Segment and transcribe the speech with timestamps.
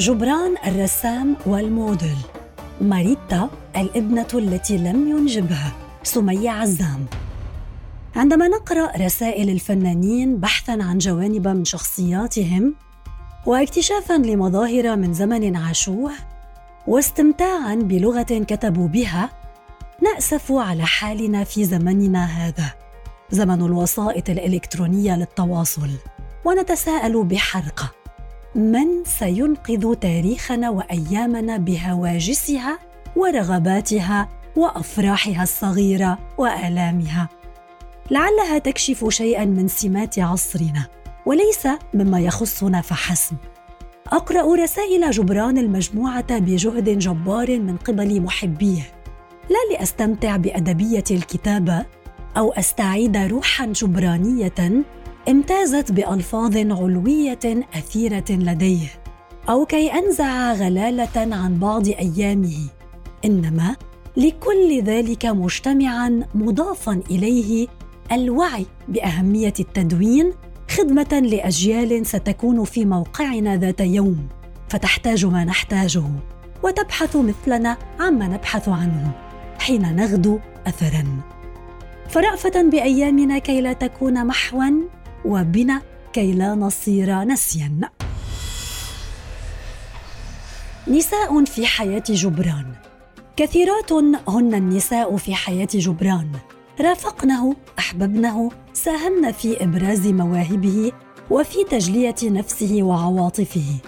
[0.00, 2.16] جبران الرسام والموديل.
[2.80, 5.72] ماريتا الابنة التي لم ينجبها.
[6.02, 7.06] سمية عزام.
[8.16, 12.74] عندما نقرأ رسائل الفنانين بحثا عن جوانب من شخصياتهم
[13.46, 16.12] واكتشافا لمظاهر من زمن عاشوه
[16.86, 19.30] واستمتاعا بلغة كتبوا بها
[20.02, 22.72] نأسف على حالنا في زمننا هذا.
[23.30, 25.90] زمن الوسائط الإلكترونية للتواصل.
[26.44, 27.99] ونتساءل بحرقة.
[28.54, 32.78] من سينقذ تاريخنا وأيامنا بهواجسها
[33.16, 37.28] ورغباتها وأفراحها الصغيرة وآلامها.
[38.10, 40.86] لعلها تكشف شيئا من سمات عصرنا
[41.26, 43.36] وليس مما يخصنا فحسب.
[44.06, 48.82] أقرأ رسائل جبران المجموعة بجهد جبار من قبل محبيه.
[49.50, 51.86] لا لأستمتع بأدبية الكتابة
[52.36, 54.82] أو أستعيد روحا جبرانية
[55.28, 58.88] امتازت بألفاظ علوية أثيرة لديه
[59.48, 62.68] أو كي أنزع غلالة عن بعض أيامه.
[63.24, 63.76] إنما
[64.16, 67.68] لكل ذلك مجتمعا مضافا إليه
[68.12, 70.32] الوعي بأهمية التدوين
[70.70, 74.28] خدمة لأجيال ستكون في موقعنا ذات يوم
[74.68, 76.04] فتحتاج ما نحتاجه
[76.62, 79.12] وتبحث مثلنا عما نبحث عنه
[79.58, 81.04] حين نغدو اثرا.
[82.08, 84.70] فرأفة بأيامنا كي لا تكون محوا
[85.24, 85.82] وبنا
[86.12, 87.80] كي لا نصير نسيا.
[90.88, 92.66] نساء في حياة جبران.
[93.36, 93.92] كثيرات
[94.28, 96.28] هن النساء في حياة جبران.
[96.80, 100.92] رافقنه أحببنه ساهمن في إبراز مواهبه
[101.30, 103.78] وفي تجلية نفسه وعواطفه.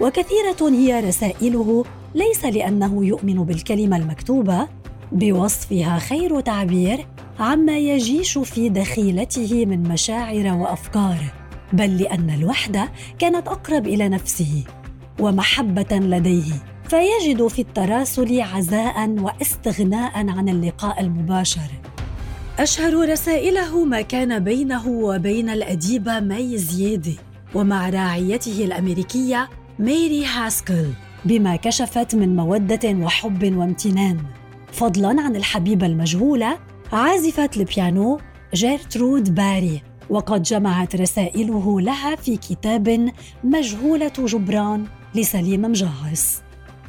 [0.00, 4.68] وكثيرة هي رسائله ليس لأنه يؤمن بالكلمة المكتوبة
[5.12, 7.06] بوصفها خير تعبير
[7.40, 11.18] عما يجيش في دخيلته من مشاعر وأفكار
[11.72, 14.64] بل لأن الوحده كانت أقرب إلى نفسه
[15.20, 16.52] ومحبة لديه
[16.88, 21.70] فيجد في التراسل عزاء واستغناء عن اللقاء المباشر.
[22.58, 27.16] أشهر رسائله ما كان بينه وبين الاديبه مي زيادة
[27.54, 29.48] ومع راعيته الأمريكية
[29.78, 30.86] ميري هاسكل.
[31.24, 34.18] بما كشفت من مودة وحب وامتنان.
[34.72, 36.58] فضلا عن الحبيبة المجهولة
[36.92, 38.20] عازفة البيانو
[38.54, 39.82] جيرترود باري.
[40.10, 43.12] وقد جمعت رسائله لها في كتاب
[43.44, 46.42] مجهولة جبران لسليم مجهص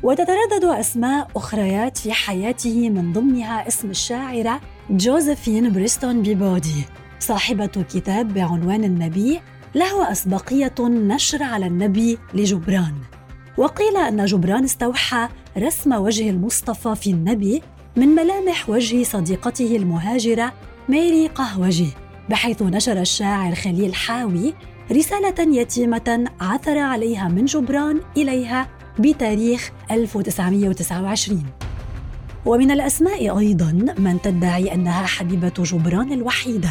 [0.04, 6.86] وتتردد أسماء أخريات في حياته من ضمنها اسم الشاعرة جوزيفين بريستون بيبودي.
[7.20, 9.40] صاحبة كتاب بعنوان النبي
[9.76, 12.94] له أسبقية نشر على النبي لجبران.
[13.58, 15.28] وقيل أن جبران استوحى
[15.58, 17.62] رسم وجه المصطفى في النبي
[17.96, 20.54] من ملامح وجه صديقته المهاجرة
[20.90, 21.90] ميري قهوجي
[22.30, 24.54] بحيث نشر الشاعر خليل حاوي
[24.92, 28.68] رسالة يتيمة عثر عليها من جبران إليها
[29.00, 31.44] بتاريخ 1929
[32.46, 36.70] ومن الأسماء أيضا من تدعي أنها حبيبة جبران الوحيدة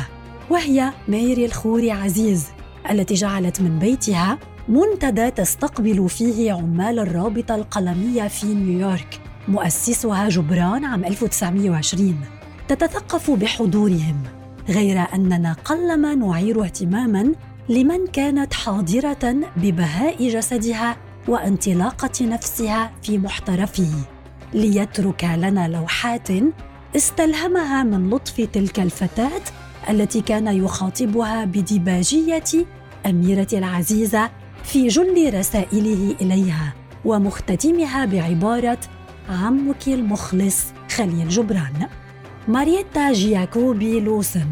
[0.51, 2.47] وهي ميري الخوري عزيز
[2.91, 11.05] التي جعلت من بيتها منتدى تستقبل فيه عمال الرابطة القلمية في نيويورك مؤسسها جبران عام
[11.05, 12.21] 1920
[12.69, 14.23] تتثقف بحضورهم
[14.69, 17.33] غير أننا قلما نعير اهتماما
[17.69, 20.97] لمن كانت حاضرة ببهاء جسدها
[21.29, 23.91] وانطلاقة نفسها في محترفه.
[24.55, 26.29] ليترك لنا لوحات
[26.97, 29.43] استلهمها من لطف تلك الفتاة
[29.91, 32.67] التي كان يخاطبها بديباجية
[33.07, 34.31] أميرة العزيزة
[34.69, 36.75] في جل رسائله إليها
[37.05, 38.79] ومختتمها بعبارة
[39.29, 40.65] عمك المخلص
[40.97, 41.89] خليل جبران.
[42.49, 44.47] ماريتا جياكوبي لوسن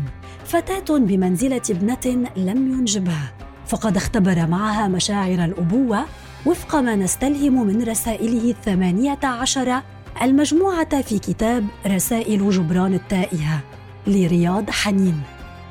[0.45, 3.33] فتاة بمنزلة ابنة لم ينجبها
[3.67, 6.05] فقد اختبر معها مشاعر الأبوة
[6.47, 9.83] وفق ما نستلهم من رسائله الثمانية عشر
[10.23, 13.61] المجموعة في كتاب رسائل جبران التائهة
[14.07, 15.23] لرياض حنين.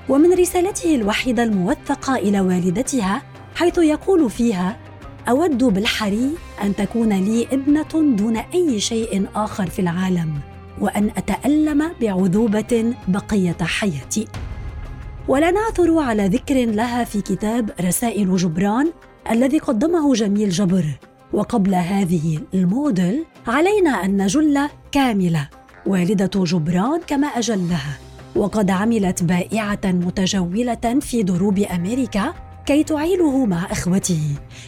[0.10, 3.22] ومن رسالته الوحيدة الموثقة إلى والدتها
[3.56, 4.78] حيث يقول فيها
[5.30, 6.30] أود بالحري
[6.64, 10.34] أن تكون لي ابنة دون أي شيء آخر في العالم
[10.82, 14.28] وأن أتألم بعذوبة بقية حياتي.
[15.28, 18.92] ولا نعثر على ذكر لها في كتاب رسائل جبران
[19.32, 20.86] الذي قدمه جميل جبر.
[21.34, 24.60] وقبل هذه الموديل علينا أن نجل
[24.92, 25.50] كاملة
[25.86, 27.98] والدة جبران كما أجلها.
[28.36, 32.34] وقد عملت بائعة متجولة في دروب أمريكا
[32.66, 34.22] كي تعيله مع إخوته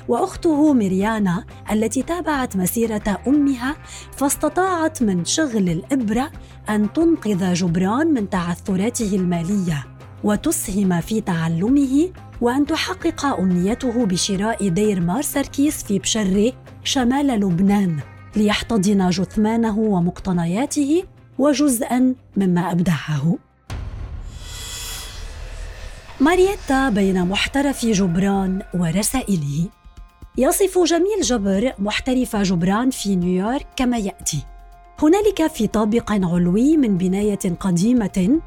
[0.08, 3.76] وأخته ميريانا التي تابعت مسيرة أمها
[4.18, 6.32] فاستطاعت من شغل الإبرة
[6.70, 9.86] أن تنقذ جبران من تعثراته المالية
[10.24, 12.10] وتسهم في تعلمه
[12.42, 16.54] وأن تحقق أمنيته بشراء دير مارسركيس في بشري
[16.84, 18.00] شمال لبنان
[18.36, 21.04] ليحتضن جثمانه ومقتنياته
[21.38, 23.47] وجزءا مما أبدعه.
[26.22, 29.66] مارييتا بين محترف جبران ورسائله.
[30.38, 34.40] يصف جميل جبر محترف جبران في نيويورك كما يأتي.
[35.00, 38.40] هنالك في طابق علوي من بناية قديمة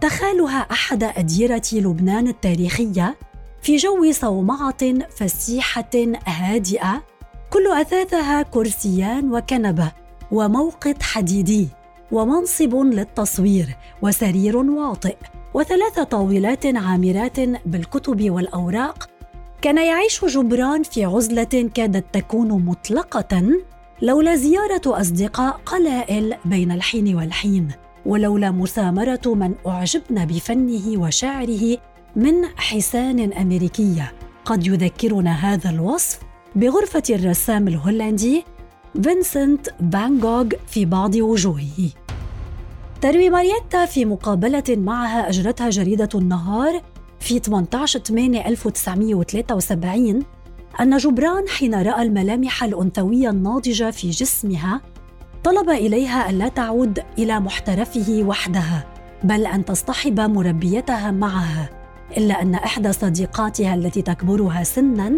[0.00, 3.16] تخالها أحد أديرة لبنان التاريخية
[3.62, 5.90] في جو صومعة فسيحة
[6.26, 7.02] هادئة
[7.50, 9.92] كل أثاثها كرسيان وكنبة
[10.32, 11.68] وموقد حديدي
[12.12, 15.16] ومنصب للتصوير وسرير واطئ.
[15.56, 19.08] وثلاث طاولات عامرات بالكتب والأوراق
[19.62, 23.42] كان يعيش جبران في عزلة كادت تكون مطلقة
[24.02, 27.68] لولا زيارة أصدقاء قلائل بين الحين والحين
[28.06, 31.78] ولولا مسامرة من أعجبن بفنه وشعره
[32.16, 34.12] من حسان امريكيه
[34.44, 36.20] قد يذكرنا هذا الوصف
[36.56, 38.44] بغرفة الرسام الهولندي
[39.02, 42.05] فينسنت فان في بعض وجوهه.
[43.00, 46.82] تروي مارييتا في مقابلة معها أجرتها جريدة النهار
[47.20, 50.22] في 18 8 1973
[50.80, 54.80] أن جبران حين رأى الملامح الأنثوية الناضجة في جسمها
[55.44, 58.84] طلب إليها ألا تعود إلى محترفه وحدها
[59.24, 61.70] بل أن تصطحب مربيتها معها
[62.16, 65.12] إلا أن إحدى صديقاتها التي تكبرها سنا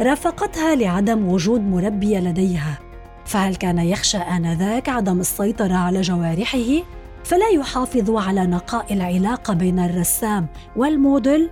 [0.00, 2.78] رافقتها لعدم وجود مربية لديها.
[3.24, 6.82] فهل كان يخشى آنذاك عدم السيطرة على جوارحه؟
[7.24, 10.46] فلا يحافظ على نقاء العلاقة بين الرسام
[10.76, 11.50] والموديل.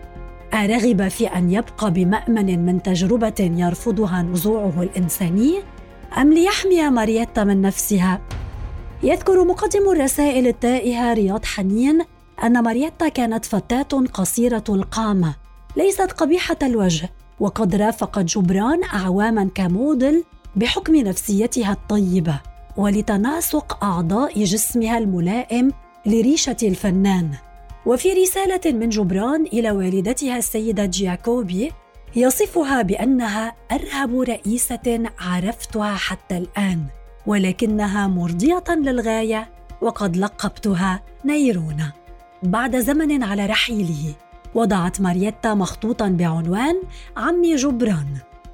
[0.54, 5.62] أرغب في أن يبقى بمأمن من تجربة يرفضها نزوعه الإنساني
[6.18, 8.20] أم ليحمي مارييتا من نفسها؟
[9.02, 12.00] يذكر مقدم الرسائل التائهة رياض حنين
[12.44, 15.34] أن مارييتا كانت فتاة قصيرة القامة
[15.76, 17.10] ليست قبيحة الوجه
[17.40, 20.24] وقد رافقت جبران أعواما كموديل
[20.56, 22.40] بحكم نفسيتها الطيبة.
[22.78, 25.72] ولتناسق أعضاء جسمها الملائم
[26.06, 27.30] لريشة الفنان.
[27.86, 31.72] وفي رسالة من جبران إلى والدتها السيدة جياكوبي
[32.16, 36.84] يصفها بأنها أرهب رئيسة عرفتها حتى الآن
[37.26, 39.48] ولكنها مرضية للغاية
[39.80, 41.92] وقد لقبتها نيرونا.
[42.42, 44.14] بعد زمن على رحيله
[44.54, 46.82] وضعت مارييتا مخطوطا بعنوان
[47.16, 48.06] عمي جبران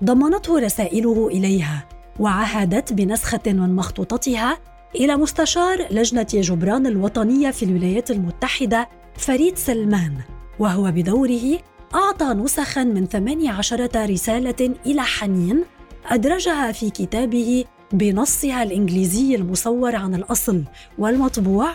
[0.05, 1.85] ضمنته رسائله إليها.
[2.21, 4.59] وعهدت بنسخة من مخطوطتها
[4.95, 10.15] إلى مستشار لجنة جبران الوطنية في الولايات المتحدة فريد سلمان
[10.59, 11.59] وهو بدوره
[11.95, 15.65] أعطى نسخا من 18 رسالة إلى حنين
[16.09, 20.63] أدرجها في كتابه بنصها الإنجليزي المصور عن الأصل
[20.99, 21.71] والمطبوع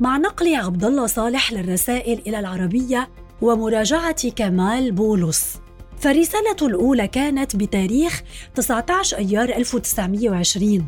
[0.00, 3.08] مع نقل عبد الله صالح للرسائل إلى العربية
[3.42, 5.56] ومراجعة كمال بولس.
[6.00, 8.22] فالرسالة الأولى كانت بتاريخ
[8.54, 10.84] 19 أيار 1920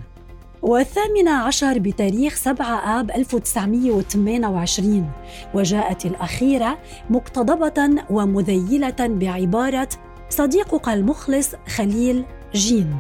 [0.63, 5.11] والثامنة عشر بتاريخ 7 آب 1928
[5.55, 6.79] وجاءت الأخيرة
[7.11, 9.89] مقتضبة ومذيلة بعبارة
[10.31, 12.25] صديقك المخلص خليل
[12.55, 12.97] جين.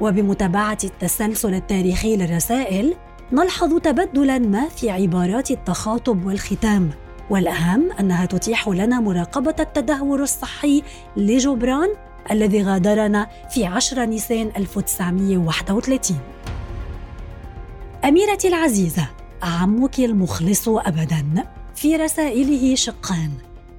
[0.00, 2.94] وبمتابعة التسلسل التاريخي للرسائل
[3.32, 6.90] نلحظ تبدلا ما في عبارات التخاطب والختام.
[7.32, 10.82] والأهم أنها تتيح لنا مراقبة التدهور الصحي
[11.16, 11.88] لجبران
[12.30, 16.18] الذي غادرنا في 10 نيسان 1931
[18.04, 19.08] أميرتي العزيزة
[19.42, 23.30] عمك المخلص أبدا في رسائله شقان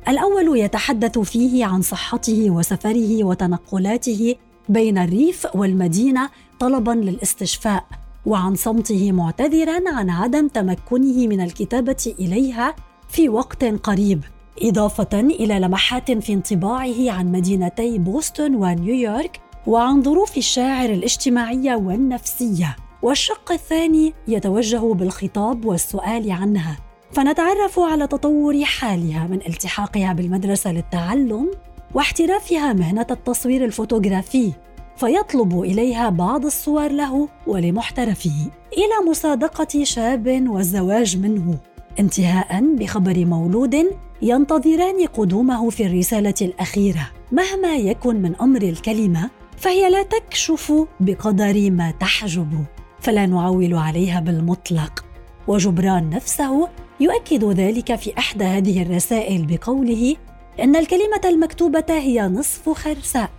[0.07, 4.35] الأول يتحدث فيه عن صحته وسفره وتنقلاته
[4.69, 7.85] بين الريف والمدينة طلبا للاستشفاء
[8.25, 12.75] وعن صمته معتذرا عن عدم تمكنه من الكتابة إليها
[13.13, 14.23] في وقت قريب
[14.61, 22.75] إضافة إلى لمحات في انطباعه عن مدينتي بوسطن ونيويورك وعن ظروف الشاعر الاجتماعية والنفسية.
[23.01, 26.77] والشق الثاني يتوجه بالخطاب والسؤال عنها.
[27.11, 31.51] فنتعرف على تطور حالها من التحاقها بالمدرسة للتعلم
[31.93, 34.51] واحترافها مهنة التصوير الفوتوغرافي
[34.97, 41.72] فيطلب إليها بعض الصور له ولمحترفه إلى مصادقة شاب والزواج منه.
[41.99, 43.75] انتهاء بخبر مولود
[44.21, 47.09] ينتظران قدومه في الرسالة الأخيرة.
[47.31, 52.65] مهما يكن من أمر الكلمة فهي لا تكشف بقدر ما تحجب.
[52.99, 55.05] فلا نعول عليها بالمطلق.
[55.47, 56.69] وجبران نفسه
[56.99, 60.15] يؤكد ذلك في إحدى هذه الرسائل بقوله
[60.59, 63.29] إن الكلمة المكتوبة هي نصف خرساء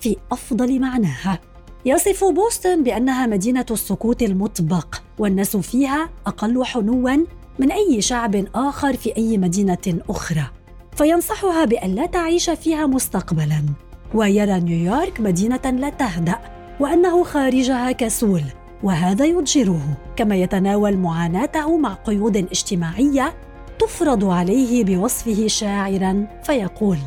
[0.00, 1.40] في أفضل معناها.
[1.86, 7.24] يصف بوسطن بأنها مدينة السكوت المطبق والناس فيها أقل حنوا
[7.58, 10.44] من أي شعب آخر في أي مدينة أخرى
[10.96, 13.62] فينصحها بأن لا تعيش فيها مستقبلا
[14.14, 16.38] ويرى نيويورك مدينة لا تهدأ
[16.80, 18.42] وأنه خارجها كسول
[18.82, 23.34] وهذا يضجره كما يتناول معاناته مع قيود اجتماعية
[23.78, 26.98] تفرض عليه بوصفه شاعرا فيقول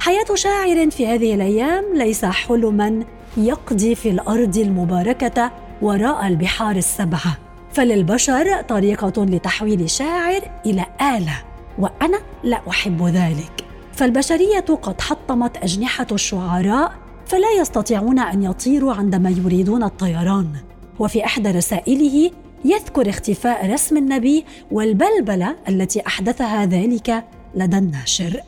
[0.00, 3.04] حياة شاعر في هذه الأيام ليس حلما
[3.36, 5.52] يقضي في الأرض المباركة
[5.82, 7.47] وراء البحار السبعة.
[7.72, 11.44] فللبشر طريقة لتحويل شاعر إلى آلة
[11.78, 13.64] وأنا لا أحب ذلك.
[13.92, 16.92] فالبشرية قد حطمت أجنحة الشعراء
[17.26, 20.52] فلا يستطيعون أن يطيروا عندما يريدون الطيران.
[20.98, 22.30] وفي إحدى رسائله
[22.64, 28.40] يذكر اختفاء رسم النبي والبلبلة التي أحدثها ذلك لدى الناشر.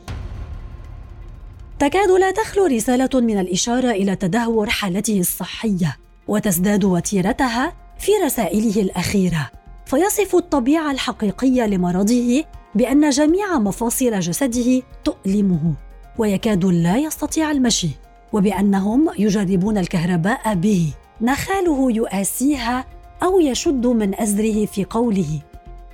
[1.78, 5.96] تكاد لا تخلو رسالة من الإشارة إلى تدهور حالته الصحية
[6.28, 9.50] وتزداد وتيرتها في رسائله الأخيرة.
[9.87, 15.75] فيصف الطبيعة الحقيقيه لمرضه بأن جميع مفاصل جسده تؤلمه
[16.19, 17.90] ويكاد لا يستطيع المشي
[18.33, 20.92] وبأنهم يجربون الكهرباء به.
[21.21, 22.85] نخاله يؤاسيها
[23.23, 25.40] أو يشد من أزره في قوله.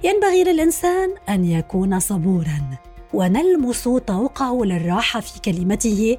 [0.05, 2.61] ينبغي للإنسان أن يكون صبورا
[3.15, 6.17] ونلمس طوقه للراحة في كلمته.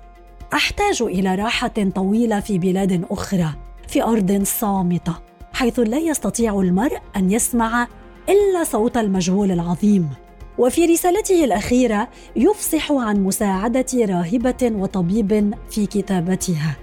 [0.53, 3.49] أحتاج إلى راحة طويلة في بلاد أخرى
[3.87, 5.26] في أرض صامتة.
[5.53, 7.87] حيث لا يستطيع المرء أن يسمع
[8.29, 10.09] إلا صوت المجهول العظيم.
[10.57, 16.75] وفي رسالته الأخيرة يفصح عن مساعدة راهبة وطبيب في كتابتها.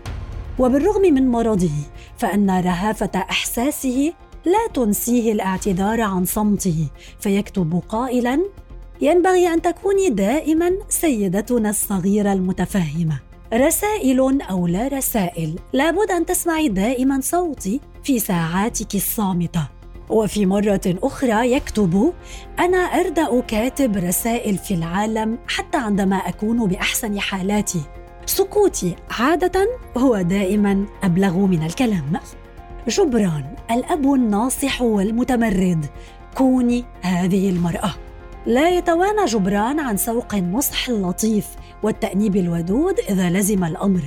[0.59, 1.75] وبالرغم من مرضه
[2.17, 4.13] فإن رهافة إحساسه
[4.45, 6.87] لا تنسيه الاعتذار عن صمته
[7.21, 8.41] فيكتب قائلا
[9.01, 13.21] ينبغي أن تكوني دائما سيدتنا الصغيرة المتفهمة.
[13.55, 19.69] رسائل أو لا رسائل لابد أن تسمعي دائما صوتي في ساعاتك الصامتة
[20.09, 22.13] وفي مرة أخرى يكتب:
[22.59, 27.81] أنا أردأ كاتب رسائل في العالم حتى عندما أكون بأحسن حالاتي.
[28.27, 32.21] سكوتي عادة هو دائما أبلغ من الكلام.
[32.89, 35.87] جبران الأب الناصح والمتمرد
[36.35, 37.95] كوني هذه المرأة.
[38.47, 41.47] لا يتوانى جبران عن سوق النصح اللطيف
[41.83, 44.03] والتأنيب الودود إذا لزم الأمر.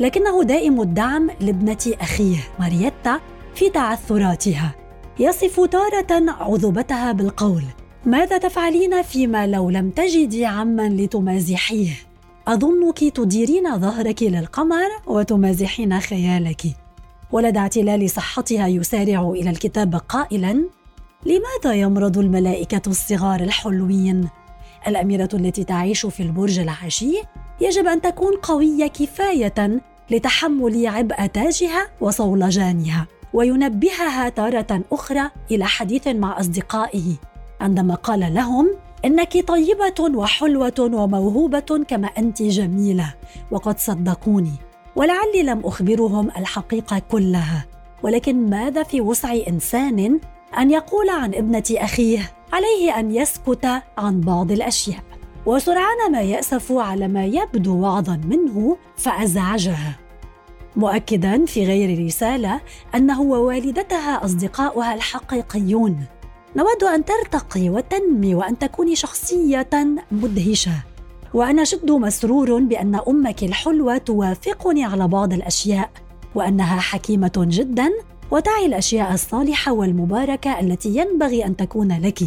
[0.00, 3.20] لكنه دائم الدعم لابنة أخيه مارييتا
[3.54, 4.74] في تعثراتها.
[5.18, 7.62] يصف تارة عذوبتها بالقول.
[8.06, 11.92] ماذا تفعلين فيما لو لم تجدي عما لتمازحيه؟
[12.48, 16.62] أظنك تديرين ظهرك للقمر وتمازحين خيالك.
[17.32, 20.64] ولدى اعتلال صحتها يسارع إلى الكتاب قائلا
[21.26, 24.28] لماذا يمرض الملائكة الصغار الحلوين؟
[24.86, 27.22] الأميرة التي تعيش في البرج العشي
[27.60, 29.80] يجب أن تكون قوية كفاية
[30.10, 33.06] لتحمل عبء تاجها وصولجانها.
[33.32, 37.14] وينبهها تارة أخرى إلى حديث مع أصدقائه.
[37.60, 38.70] عندما قال لهم
[39.04, 43.14] إنك طيبة وحلوة وموهوبة كما أنت جميلة
[43.50, 44.52] وقد صدقوني
[44.96, 47.66] ولعلي لم أخبرهم الحقيقة كلها.
[48.02, 50.20] ولكن ماذا في وسع إنسان
[50.58, 55.00] أن يقول عن ابنة أخيه عليه أن يسكت عن بعض الأشياء؟
[55.46, 59.99] وسرعان ما يأسف على ما يبدو وعظا منه فأزعجها.
[60.76, 62.60] مؤكدا في غير رسالة
[62.94, 66.04] أنه ووالدتها أصدقاؤها الحقيقيون.
[66.56, 69.70] نود أن ترتقي وتنمي وأن تكوني شخصية
[70.12, 70.72] مدهشة.
[71.34, 75.90] وأنا جد مسرور بأن أمك الحلوة توافقني على بعض الأشياء
[76.34, 77.90] وأنها حكيمة جدا
[78.30, 82.22] وتعي الأشياء الصالحة والمباركة التي ينبغي أن تكون لك.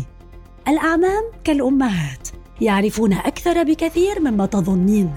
[0.67, 2.29] الأعمام كالأمهات
[2.61, 5.11] يعرفون أكثر بكثير مما تظنين.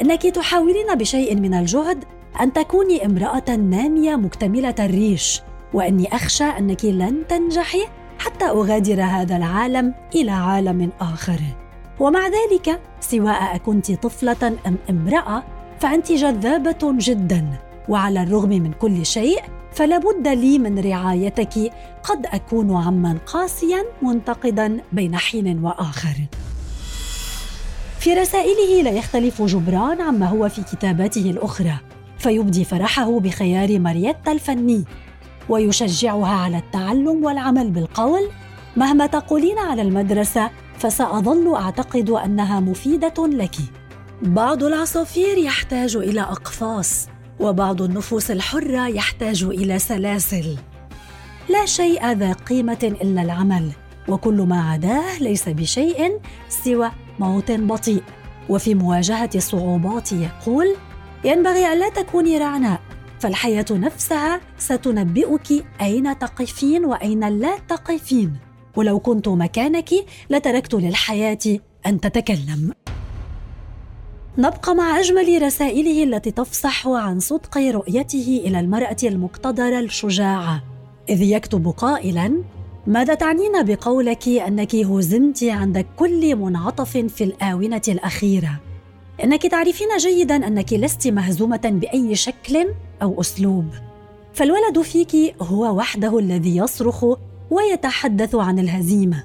[0.00, 2.04] إنك تحاولين بشيء من الجهد
[2.40, 7.82] أن تكوني امرأة نامية مكتملة الريش وأني أخشى أنك لن تنجحي
[8.18, 11.40] حتى أغادر هذا العالم إلى عالم آخر.
[12.00, 15.42] ومع ذلك سواء أكنت طفلة أم امرأة
[15.80, 17.46] فأنت جذابة جدا.
[17.88, 19.40] وعلى الرغم من كل شيء
[19.72, 21.72] فلا بد لي من رعايتك
[22.02, 26.16] قد أكون عما قاسيا منتقدا بين حين وآخر.
[27.98, 31.74] في رسائله لا يختلف جبران عما هو في كتاباته الأخرى.
[32.22, 34.84] فيبدي فرحه بخيار مارييتا الفني
[35.48, 38.28] ويشجعها على التعلم والعمل بالقول.
[38.76, 43.56] مهما تقولين على المدرسة فسأظل أعتقد أنها مفيدة لك.
[44.22, 47.08] بعض العصافير يحتاج إلى أقفاص
[47.40, 50.56] وبعض النفوس الحرة يحتاج إلى سلاسل.
[51.48, 53.70] لا شيء ذا قيمة إلا العمل
[54.08, 58.02] وكل ما عداه ليس بشيء سوى موت بطيء.
[58.48, 60.76] وفي مواجهة الصعوبات يقول
[61.24, 62.80] ينبغي ألا تكوني رعناء
[63.20, 68.36] فالحياة نفسها ستنبئك أين تقفين وأين لا تقفين.
[68.76, 69.90] ولو كنت مكانك
[70.30, 71.38] لتركت للحياة
[71.86, 72.72] أن تتكلم.
[74.38, 80.62] نبقى مع أجمل رسائله التي تفصح عن صدق رؤيته إلى المرأة المقتدرة الشجاعة.
[81.08, 82.42] إذ يكتب قائلا
[82.86, 88.71] ماذا تعنين بقولك أنك هزمت عند كل منعطف في الآونة الأخيرة؟
[89.24, 92.68] إنك تعرفين جيدا أنك لست مهزومة بأي شكل
[93.02, 93.66] أو أسلوب.
[94.32, 97.04] فالولد فيك هو وحده الذي يصرخ
[97.50, 99.24] ويتحدث عن الهزيمة.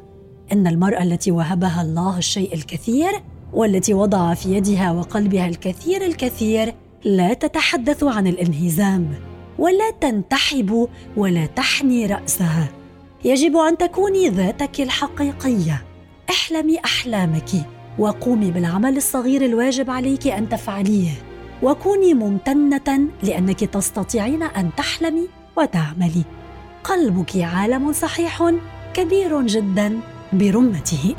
[0.52, 3.12] إن المرأة التي وهبها الله الشيء الكثير
[3.54, 9.14] والتي وضع في يدها وقلبها الكثير الكثير لا تتحدث عن الانهزام
[9.60, 12.70] ولا تنتحب ولا تحني رأسها.
[13.26, 15.84] يجب أن تكوني ذاتك الحقيقية.
[16.30, 17.77] احلمي أحلامك.
[18.00, 21.12] وقومي بالعمل الصغير الواجب عليك أن تفعليه.
[21.64, 25.28] وكوني ممتنة لأنك تستطيعين أن تحلمي
[25.58, 26.24] وتعملي.
[26.84, 28.52] قلبك عالم صحيح
[28.94, 30.00] كبير جدا
[30.34, 31.16] برمته.